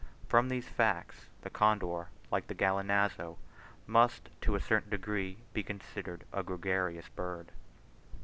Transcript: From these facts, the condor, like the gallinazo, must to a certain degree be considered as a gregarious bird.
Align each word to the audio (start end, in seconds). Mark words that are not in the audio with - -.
From 0.27 0.49
these 0.49 0.67
facts, 0.67 1.27
the 1.43 1.51
condor, 1.51 2.07
like 2.31 2.47
the 2.47 2.55
gallinazo, 2.55 3.37
must 3.85 4.29
to 4.41 4.55
a 4.55 4.59
certain 4.59 4.89
degree 4.89 5.37
be 5.53 5.61
considered 5.61 6.23
as 6.33 6.39
a 6.39 6.43
gregarious 6.43 7.07
bird. 7.09 7.51